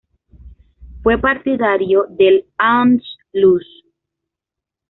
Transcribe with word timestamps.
Fue 1.03 1.19
partidario 1.21 2.07
del 2.09 2.47
Anschluss. 2.57 3.83